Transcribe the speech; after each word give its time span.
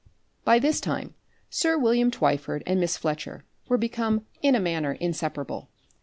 By 0.43 0.57
this 0.57 0.81
time 0.81 1.13
sir 1.51 1.77
William 1.77 2.09
Twyford 2.09 2.63
and 2.65 2.79
Miss 2.79 2.97
Fletcher 2.97 3.43
were 3.69 3.77
become 3.77 4.25
in 4.41 4.55
a 4.55 4.59
manner 4.59 4.93
inseparable. 4.93 5.69